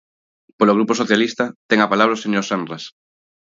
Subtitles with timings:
[0.57, 2.83] Polo Grupo Socialista, ten a palabra o señor Senras.